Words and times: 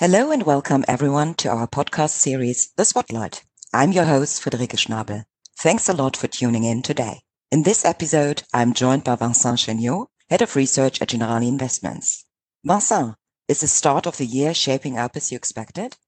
Hello 0.00 0.30
and 0.30 0.44
welcome 0.44 0.82
everyone 0.88 1.34
to 1.34 1.50
our 1.50 1.68
podcast 1.68 2.12
series, 2.12 2.72
The 2.74 2.86
Spotlight. 2.86 3.44
I'm 3.74 3.92
your 3.92 4.06
host, 4.06 4.42
Friederike 4.42 4.78
Schnabel. 4.78 5.24
Thanks 5.58 5.90
a 5.90 5.92
lot 5.92 6.16
for 6.16 6.26
tuning 6.26 6.64
in 6.64 6.80
today. 6.80 7.20
In 7.52 7.64
this 7.64 7.84
episode, 7.84 8.42
I'm 8.54 8.72
joined 8.72 9.04
by 9.04 9.16
Vincent 9.16 9.58
Chaigneau, 9.58 10.06
Head 10.30 10.40
of 10.40 10.56
Research 10.56 11.02
at 11.02 11.08
Generali 11.10 11.48
Investments. 11.48 12.24
Vincent, 12.64 13.14
is 13.46 13.60
the 13.60 13.68
start 13.68 14.06
of 14.06 14.16
the 14.16 14.24
year 14.24 14.54
shaping 14.54 14.96
up 14.96 15.16
as 15.16 15.30
you 15.30 15.36
expected? 15.36 15.98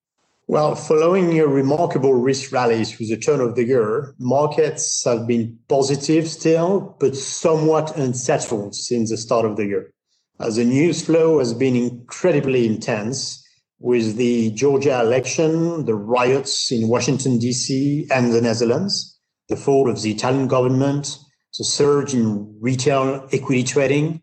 Well, 0.47 0.73
following 0.73 1.39
a 1.39 1.45
remarkable 1.45 2.15
risk 2.15 2.51
rally 2.51 2.85
through 2.85 3.05
the 3.05 3.17
turn 3.17 3.41
of 3.41 3.53
the 3.53 3.63
year, 3.63 4.15
markets 4.17 5.05
have 5.05 5.27
been 5.27 5.59
positive 5.69 6.27
still, 6.27 6.97
but 6.99 7.15
somewhat 7.15 7.95
unsettled 7.95 8.73
since 8.73 9.11
the 9.11 9.17
start 9.17 9.45
of 9.45 9.55
the 9.55 9.67
year. 9.67 9.93
As 10.39 10.55
the 10.55 10.65
news 10.65 11.05
flow 11.05 11.37
has 11.37 11.53
been 11.53 11.75
incredibly 11.75 12.65
intense, 12.65 13.42
with 13.83 14.15
the 14.15 14.49
Georgia 14.51 15.01
election, 15.01 15.83
the 15.83 15.93
riots 15.93 16.71
in 16.71 16.87
Washington, 16.87 17.37
D.C., 17.37 18.07
and 18.09 18.31
the 18.31 18.39
Netherlands, 18.39 19.19
the 19.49 19.57
fall 19.57 19.89
of 19.89 20.01
the 20.01 20.09
Italian 20.09 20.47
government, 20.47 21.19
the 21.57 21.65
surge 21.65 22.13
in 22.13 22.57
retail 22.61 23.27
equity 23.33 23.61
trading, 23.61 24.21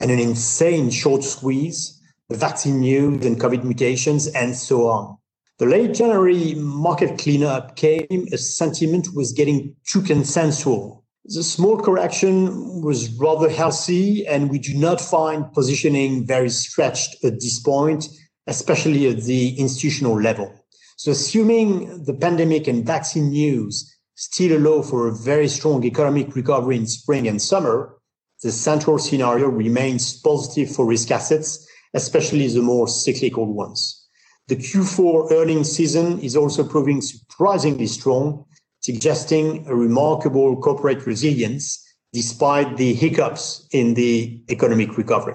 and 0.00 0.10
an 0.10 0.18
insane 0.18 0.88
short 0.88 1.22
squeeze, 1.22 2.00
the 2.30 2.38
vaccine 2.38 2.80
news 2.80 3.26
and 3.26 3.38
COVID 3.38 3.64
mutations, 3.64 4.28
and 4.28 4.56
so 4.56 4.88
on. 4.88 5.18
The 5.58 5.66
late 5.66 5.92
January 5.92 6.54
market 6.54 7.18
cleanup 7.18 7.76
came 7.76 8.26
as 8.32 8.56
sentiment 8.56 9.08
was 9.14 9.32
getting 9.32 9.76
too 9.86 10.00
consensual. 10.00 11.04
The 11.26 11.42
small 11.42 11.76
correction 11.76 12.80
was 12.80 13.12
rather 13.20 13.50
healthy, 13.50 14.26
and 14.26 14.48
we 14.48 14.58
do 14.58 14.72
not 14.72 15.02
find 15.02 15.52
positioning 15.52 16.26
very 16.26 16.48
stretched 16.48 17.22
at 17.22 17.34
this 17.34 17.60
point 17.60 18.08
especially 18.46 19.08
at 19.08 19.22
the 19.22 19.58
institutional 19.58 20.20
level. 20.20 20.52
So 20.96 21.10
assuming 21.12 22.04
the 22.04 22.14
pandemic 22.14 22.68
and 22.68 22.86
vaccine 22.86 23.30
news 23.30 23.92
still 24.14 24.56
allow 24.56 24.82
for 24.82 25.08
a 25.08 25.14
very 25.14 25.48
strong 25.48 25.84
economic 25.84 26.34
recovery 26.36 26.76
in 26.76 26.86
spring 26.86 27.26
and 27.26 27.40
summer, 27.40 27.96
the 28.42 28.52
central 28.52 28.98
scenario 28.98 29.46
remains 29.48 30.20
positive 30.20 30.74
for 30.74 30.86
risk 30.86 31.10
assets, 31.10 31.66
especially 31.94 32.48
the 32.48 32.62
more 32.62 32.88
cyclical 32.88 33.46
ones. 33.46 34.06
The 34.48 34.56
Q4 34.56 35.32
earnings 35.32 35.70
season 35.70 36.18
is 36.20 36.36
also 36.36 36.64
proving 36.64 37.00
surprisingly 37.00 37.86
strong, 37.86 38.44
suggesting 38.80 39.66
a 39.68 39.74
remarkable 39.74 40.60
corporate 40.60 41.06
resilience 41.06 41.78
despite 42.12 42.76
the 42.76 42.92
hiccups 42.92 43.66
in 43.72 43.94
the 43.94 44.42
economic 44.50 44.98
recovery. 44.98 45.34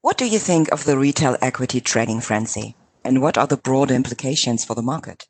What 0.00 0.16
do 0.16 0.26
you 0.26 0.38
think 0.38 0.70
of 0.70 0.84
the 0.84 0.96
retail 0.96 1.36
equity 1.40 1.80
trading 1.80 2.20
frenzy? 2.20 2.76
And 3.04 3.20
what 3.20 3.36
are 3.36 3.48
the 3.48 3.56
broader 3.56 3.94
implications 3.94 4.64
for 4.64 4.76
the 4.76 4.82
market? 4.82 5.26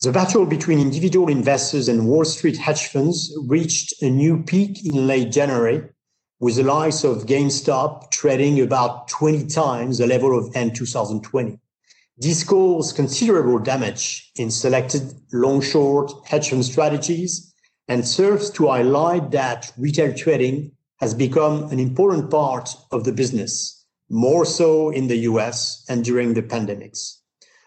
The 0.00 0.12
battle 0.12 0.46
between 0.46 0.78
individual 0.78 1.28
investors 1.28 1.88
and 1.88 2.06
Wall 2.06 2.24
Street 2.24 2.56
hedge 2.56 2.86
funds 2.86 3.36
reached 3.48 4.00
a 4.00 4.08
new 4.08 4.44
peak 4.44 4.86
in 4.86 5.08
late 5.08 5.32
January, 5.32 5.82
with 6.38 6.54
the 6.54 6.62
likes 6.62 7.02
of 7.02 7.26
GameStop 7.26 8.12
trading 8.12 8.60
about 8.60 9.08
20 9.08 9.46
times 9.46 9.98
the 9.98 10.06
level 10.06 10.38
of 10.38 10.54
end 10.54 10.76
2020. 10.76 11.58
This 12.16 12.44
caused 12.44 12.94
considerable 12.94 13.58
damage 13.58 14.30
in 14.36 14.52
selected 14.52 15.14
long 15.32 15.60
short 15.60 16.12
hedge 16.24 16.50
fund 16.50 16.64
strategies 16.64 17.52
and 17.88 18.06
serves 18.06 18.50
to 18.50 18.68
highlight 18.68 19.32
that 19.32 19.72
retail 19.76 20.14
trading 20.14 20.70
has 21.00 21.12
become 21.12 21.64
an 21.72 21.80
important 21.80 22.30
part 22.30 22.70
of 22.92 23.02
the 23.02 23.12
business 23.12 23.75
more 24.08 24.44
so 24.44 24.90
in 24.90 25.08
the 25.08 25.16
US 25.30 25.84
and 25.88 26.04
during 26.04 26.34
the 26.34 26.42
pandemics. 26.42 27.18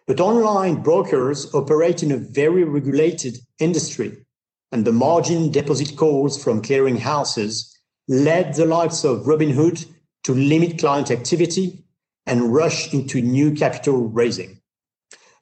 But 0.08 0.20
online 0.20 0.82
brokers 0.82 1.54
operate 1.54 2.02
in 2.02 2.12
a 2.12 2.18
very 2.18 2.64
regulated 2.64 3.38
industry, 3.60 4.26
and 4.72 4.86
the 4.86 4.92
margin 4.92 5.52
deposit 5.52 5.96
calls 5.98 6.42
from 6.42 6.62
clearing 6.62 6.98
houses 6.98 7.78
led 8.08 8.56
the 8.56 8.66
likes 8.66 9.04
of 9.04 9.26
Robinhood 9.26 9.86
to 10.24 10.34
limit 10.34 10.80
client 10.80 11.12
activity 11.12 11.84
and 12.26 12.54
rush 12.54 12.94
into 12.94 13.22
new 13.22 13.52
capital 13.52 14.08
raising. 14.08 14.60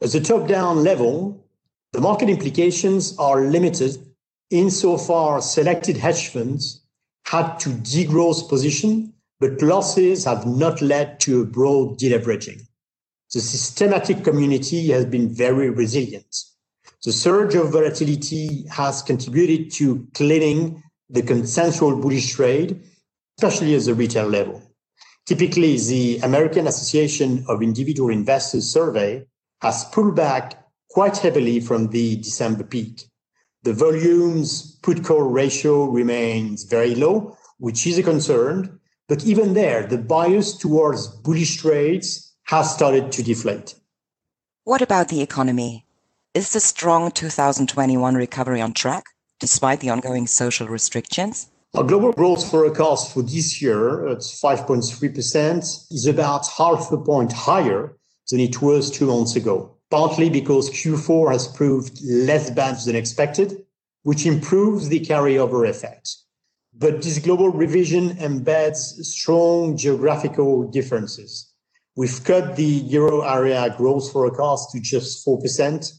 At 0.01 0.11
the 0.11 0.19
top 0.19 0.47
down 0.47 0.83
level, 0.83 1.45
the 1.93 2.01
market 2.01 2.29
implications 2.29 3.17
are 3.17 3.41
limited 3.41 3.97
insofar 4.49 5.41
selected 5.41 5.97
hedge 5.97 6.29
funds 6.29 6.81
had 7.25 7.57
to 7.59 7.69
degrowth 7.69 8.47
position 8.47 9.13
but 9.39 9.61
losses 9.61 10.25
have 10.25 10.45
not 10.45 10.81
led 10.81 11.19
to 11.21 11.41
a 11.41 11.45
broad 11.45 11.99
deleveraging. 11.99 12.61
The 13.33 13.41
systematic 13.41 14.23
community 14.23 14.87
has 14.87 15.05
been 15.05 15.29
very 15.29 15.69
resilient. 15.69 16.35
The 17.03 17.11
surge 17.11 17.55
of 17.55 17.71
volatility 17.71 18.65
has 18.69 19.01
contributed 19.01 19.71
to 19.73 20.07
cleaning 20.13 20.81
the 21.09 21.21
consensual 21.21 21.95
bullish 21.95 22.33
trade, 22.33 22.81
especially 23.37 23.75
at 23.75 23.83
the 23.83 23.93
retail 23.93 24.27
level. 24.27 24.63
Typically, 25.25 25.77
the 25.77 26.19
American 26.23 26.67
Association 26.67 27.45
of 27.47 27.61
Individual 27.61 28.09
Investors 28.09 28.71
survey 28.71 29.25
has 29.61 29.85
pulled 29.85 30.15
back 30.15 30.65
quite 30.89 31.17
heavily 31.17 31.59
from 31.59 31.89
the 31.89 32.15
December 32.17 32.63
peak. 32.63 33.03
The 33.63 33.73
volumes 33.73 34.79
put 34.81 35.03
call 35.03 35.23
ratio 35.23 35.85
remains 35.85 36.63
very 36.63 36.95
low, 36.95 37.37
which 37.59 37.85
is 37.85 37.97
a 37.97 38.03
concern, 38.03 38.79
but 39.07 39.23
even 39.23 39.53
there, 39.53 39.85
the 39.87 39.97
bias 39.97 40.53
towards 40.53 41.07
bullish 41.07 41.57
trades 41.57 42.33
has 42.43 42.73
started 42.73 43.11
to 43.13 43.23
deflate. 43.23 43.75
What 44.63 44.81
about 44.81 45.09
the 45.09 45.21
economy? 45.21 45.85
Is 46.33 46.51
the 46.51 46.59
strong 46.59 47.11
2021 47.11 48.15
recovery 48.15 48.61
on 48.61 48.73
track 48.73 49.03
despite 49.39 49.79
the 49.79 49.89
ongoing 49.89 50.27
social 50.27 50.67
restrictions? 50.67 51.47
Our 51.73 51.83
global 51.83 52.11
growth 52.11 52.49
forecast 52.49 53.13
for 53.13 53.21
this 53.21 53.61
year 53.61 54.07
at 54.07 54.19
5.3% 54.19 55.91
is 55.91 56.05
about 56.05 56.47
half 56.47 56.91
a 56.91 56.97
point 56.97 57.31
higher 57.31 57.97
than 58.29 58.39
it 58.39 58.61
was 58.61 58.89
two 58.89 59.07
months 59.07 59.35
ago, 59.35 59.75
partly 59.89 60.29
because 60.29 60.69
Q4 60.69 61.31
has 61.31 61.47
proved 61.47 61.99
less 62.03 62.49
bad 62.49 62.77
than 62.85 62.95
expected, 62.95 63.63
which 64.03 64.25
improves 64.25 64.89
the 64.89 64.99
carryover 64.99 65.69
effect. 65.69 66.17
But 66.79 67.01
this 67.01 67.17
global 67.17 67.49
revision 67.49 68.11
embeds 68.17 69.03
strong 69.03 69.77
geographical 69.77 70.69
differences. 70.69 71.51
We've 71.95 72.23
cut 72.23 72.55
the 72.55 72.63
euro 72.63 73.21
area 73.21 73.73
growth 73.75 74.11
forecast 74.11 74.71
to 74.71 74.79
just 74.79 75.25
4%, 75.25 75.91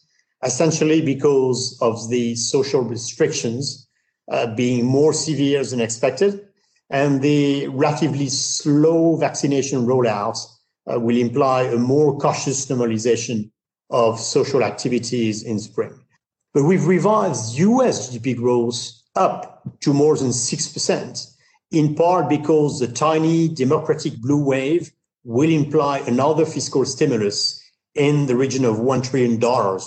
essentially 0.45 1.01
because 1.03 1.77
of 1.83 2.09
the 2.11 2.37
social 2.37 2.83
restrictions 2.83 3.89
uh, 4.31 4.55
being 4.55 4.85
more 4.85 5.13
severe 5.13 5.65
than 5.65 5.81
expected. 5.81 6.47
And 6.91 7.23
the 7.23 7.67
relatively 7.69 8.29
slow 8.29 9.17
vaccination 9.17 9.85
rollout 9.85 10.39
uh, 10.87 11.01
will 11.01 11.17
imply 11.17 11.63
a 11.63 11.77
more 11.77 12.17
cautious 12.19 12.67
normalization 12.67 13.51
of 13.91 14.21
social 14.21 14.63
activities 14.63 15.43
in 15.43 15.59
spring. 15.59 15.99
But 16.55 16.63
we've 16.63 16.87
revised 16.87 17.59
US 17.59 18.17
GDP 18.17 18.37
growth 18.37 18.93
up 19.17 19.58
to 19.81 19.93
more 19.93 20.17
than 20.17 20.29
6%, 20.29 21.37
in 21.71 21.95
part 21.95 22.29
because 22.29 22.79
the 22.79 22.89
tiny 22.89 23.49
democratic 23.49 24.17
blue 24.21 24.43
wave 24.43 24.93
will 25.25 25.51
imply 25.51 25.99
another 26.01 26.47
fiscal 26.47 26.85
stimulus 26.85 27.63
in 27.95 28.27
the 28.27 28.37
region 28.37 28.65
of 28.65 28.77
$1 28.77 29.11
trillion, 29.11 29.41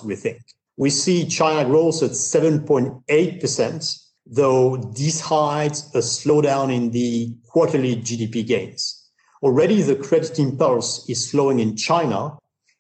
we 0.06 0.16
think. 0.16 0.42
We 0.78 0.90
see 0.90 1.28
China 1.28 1.68
growth 1.68 2.04
at 2.04 2.12
7.8%, 2.12 4.06
though 4.26 4.78
this 4.78 5.20
hides 5.22 5.90
a 5.96 6.00
slowdown 6.00 6.74
in 6.74 6.92
the 6.92 7.36
quarterly 7.48 7.96
GDP 7.96 8.46
gains. 8.46 8.98
Already 9.44 9.82
the 9.82 9.96
credit 9.96 10.38
impulse 10.40 11.10
is 11.10 11.30
slowing 11.30 11.60
in 11.60 11.76
China, 11.76 12.38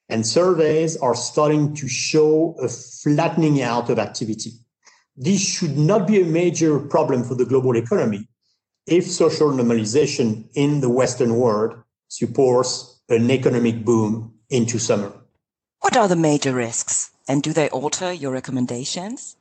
and 0.09 0.27
surveys 0.27 0.97
are 0.97 1.15
starting 1.15 1.73
to 1.75 1.87
show 1.87 2.55
a 2.61 2.67
flattening 2.67 3.61
out 3.61 3.89
of 3.89 3.97
activity 3.97 4.51
this 5.21 5.39
should 5.39 5.77
not 5.77 6.07
be 6.07 6.19
a 6.19 6.25
major 6.25 6.79
problem 6.79 7.23
for 7.23 7.35
the 7.35 7.45
global 7.45 7.77
economy 7.77 8.27
if 8.87 9.05
social 9.05 9.51
normalization 9.51 10.49
in 10.55 10.81
the 10.81 10.89
Western 10.89 11.35
world 11.35 11.75
supports 12.07 12.99
an 13.07 13.29
economic 13.29 13.85
boom 13.85 14.33
into 14.49 14.79
summer. 14.79 15.13
What 15.81 15.95
are 15.95 16.07
the 16.07 16.15
major 16.15 16.53
risks, 16.53 17.11
and 17.27 17.43
do 17.43 17.53
they 17.53 17.69
alter 17.69 18.11
your 18.11 18.31
recommendations? 18.31 19.35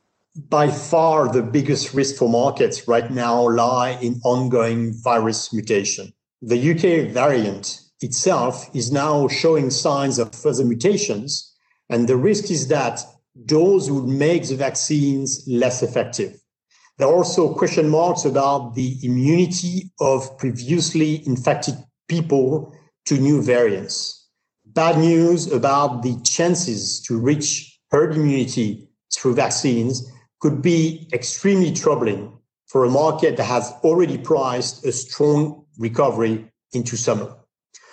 By 0.49 0.69
far, 0.69 1.33
the 1.33 1.41
biggest 1.41 1.95
risk 1.95 2.15
for 2.15 2.29
markets 2.29 2.87
right 2.87 3.09
now 3.09 3.49
lie 3.49 3.97
in 4.01 4.21
ongoing 4.23 4.93
virus 5.03 5.51
mutation. 5.51 6.13
The 6.43 6.71
UK 6.71 7.11
variant 7.11 7.81
itself 8.01 8.69
is 8.75 8.91
now 8.91 9.27
showing 9.27 9.71
signs 9.71 10.19
of 10.19 10.35
further 10.35 10.63
mutations, 10.63 11.51
and 11.89 12.07
the 12.07 12.17
risk 12.17 12.51
is 12.51 12.67
that 12.67 13.01
those 13.35 13.89
would 13.89 14.07
make 14.07 14.47
the 14.47 14.55
vaccines 14.55 15.43
less 15.47 15.81
effective. 15.81 16.35
There 16.97 17.07
are 17.07 17.15
also 17.15 17.53
question 17.53 17.89
marks 17.89 18.25
about 18.25 18.75
the 18.75 18.97
immunity 19.03 19.91
of 19.99 20.37
previously 20.37 21.25
infected 21.25 21.75
people 22.07 22.75
to 23.05 23.17
new 23.17 23.41
variants. 23.41 24.27
bad 24.73 24.97
news 24.97 25.51
about 25.51 26.01
the 26.01 26.15
chances 26.23 27.01
to 27.01 27.19
reach 27.19 27.79
herd 27.89 28.15
immunity 28.15 28.87
through 29.13 29.35
vaccines 29.35 30.09
could 30.39 30.61
be 30.61 31.07
extremely 31.11 31.71
troubling 31.71 32.31
for 32.67 32.85
a 32.85 32.89
market 32.89 33.35
that 33.37 33.43
has 33.43 33.73
already 33.83 34.17
priced 34.17 34.85
a 34.85 34.91
strong 34.91 35.65
recovery 35.77 36.49
into 36.73 36.95
summer. 36.95 37.35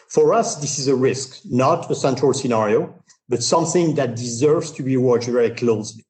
For 0.09 0.33
us, 0.33 0.57
this 0.57 0.79
is 0.79 0.89
a 0.89 0.95
risk, 0.95 1.41
not 1.45 1.91
a 1.91 1.95
central 1.95 2.33
scenario, 2.33 2.98
but 3.29 3.43
something 3.43 3.95
that 3.95 4.17
deserves 4.17 4.71
to 4.73 4.83
be 4.83 4.97
watched 4.97 5.29
very 5.29 5.51
closely. 5.51 6.05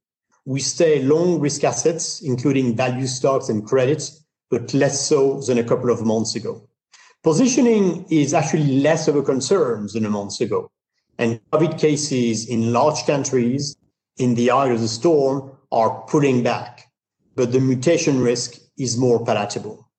We 0.44 0.60
stay 0.60 1.02
long 1.02 1.40
risk 1.40 1.64
assets, 1.64 2.22
including 2.22 2.76
value 2.76 3.06
stocks 3.06 3.48
and 3.48 3.66
credits, 3.66 4.24
but 4.50 4.72
less 4.72 5.06
so 5.06 5.40
than 5.40 5.58
a 5.58 5.64
couple 5.64 5.90
of 5.90 6.04
months 6.04 6.34
ago. 6.34 6.68
Positioning 7.22 8.06
is 8.10 8.32
actually 8.32 8.80
less 8.80 9.08
of 9.08 9.16
a 9.16 9.22
concern 9.22 9.88
than 9.92 10.06
a 10.06 10.10
month 10.10 10.40
ago. 10.40 10.70
And 11.18 11.40
COVID 11.50 11.78
cases 11.78 12.48
in 12.48 12.72
large 12.72 13.04
countries 13.04 13.76
in 14.18 14.36
the 14.36 14.50
eye 14.50 14.68
of 14.68 14.80
the 14.80 14.88
storm 14.88 15.50
are 15.72 16.02
pulling 16.06 16.42
back, 16.42 16.90
but 17.34 17.52
the 17.52 17.60
mutation 17.60 18.20
risk 18.20 18.58
is 18.78 18.96
more 18.96 19.24
palatable. 19.24 19.90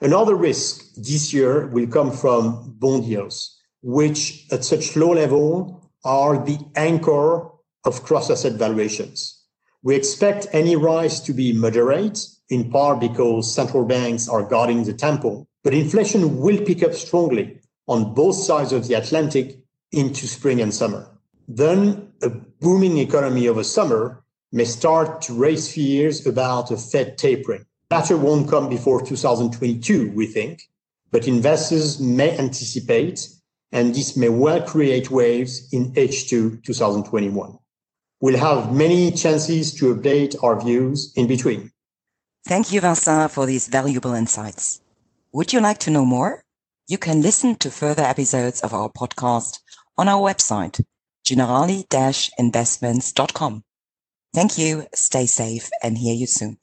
Another 0.00 0.36
risk 0.36 0.94
this 0.94 1.32
year 1.32 1.66
will 1.68 1.86
come 1.86 2.12
from 2.12 2.76
bond 2.78 3.04
yields, 3.04 3.60
which 3.82 4.46
at 4.52 4.64
such 4.64 4.94
low 4.94 5.12
level 5.12 5.87
are 6.08 6.42
the 6.42 6.58
anchor 6.74 7.50
of 7.84 8.02
cross 8.02 8.30
asset 8.30 8.54
valuations. 8.54 9.44
We 9.82 9.94
expect 9.94 10.46
any 10.52 10.74
rise 10.74 11.20
to 11.20 11.34
be 11.34 11.52
moderate, 11.52 12.26
in 12.48 12.70
part 12.70 12.98
because 12.98 13.54
central 13.54 13.84
banks 13.84 14.26
are 14.26 14.42
guarding 14.42 14.84
the 14.84 14.94
tempo, 14.94 15.46
but 15.62 15.74
inflation 15.74 16.38
will 16.38 16.64
pick 16.64 16.82
up 16.82 16.94
strongly 16.94 17.60
on 17.86 18.14
both 18.14 18.36
sides 18.36 18.72
of 18.72 18.88
the 18.88 18.94
Atlantic 18.94 19.58
into 19.92 20.26
spring 20.26 20.62
and 20.62 20.72
summer. 20.72 21.06
Then 21.46 22.10
a 22.22 22.30
booming 22.30 22.96
economy 22.96 23.46
over 23.46 23.62
summer 23.62 24.24
may 24.50 24.64
start 24.64 25.20
to 25.22 25.34
raise 25.34 25.70
fears 25.70 26.26
about 26.26 26.70
a 26.70 26.78
Fed 26.78 27.18
tapering. 27.18 27.66
Latter 27.90 28.16
won't 28.16 28.48
come 28.48 28.70
before 28.70 29.04
2022, 29.04 30.10
we 30.12 30.26
think, 30.26 30.62
but 31.10 31.28
investors 31.28 32.00
may 32.00 32.36
anticipate, 32.38 33.28
and 33.72 33.94
this 33.94 34.16
may 34.16 34.28
well 34.28 34.62
create 34.62 35.10
waves 35.10 35.68
in 35.72 35.92
H2 35.92 36.62
2021. 36.64 37.58
We'll 38.20 38.38
have 38.38 38.72
many 38.72 39.12
chances 39.12 39.74
to 39.74 39.94
update 39.94 40.34
our 40.42 40.60
views 40.60 41.12
in 41.16 41.26
between. 41.26 41.70
Thank 42.46 42.72
you, 42.72 42.80
Vincent, 42.80 43.30
for 43.30 43.46
these 43.46 43.68
valuable 43.68 44.14
insights. 44.14 44.80
Would 45.32 45.52
you 45.52 45.60
like 45.60 45.78
to 45.80 45.90
know 45.90 46.04
more? 46.04 46.42
You 46.88 46.98
can 46.98 47.20
listen 47.20 47.56
to 47.56 47.70
further 47.70 48.02
episodes 48.02 48.62
of 48.62 48.72
our 48.72 48.88
podcast 48.88 49.58
on 49.98 50.08
our 50.08 50.20
website, 50.20 50.82
generali-investments.com. 51.24 53.64
Thank 54.34 54.58
you, 54.58 54.86
stay 54.94 55.26
safe, 55.26 55.70
and 55.82 55.98
hear 55.98 56.14
you 56.14 56.26
soon. 56.26 56.58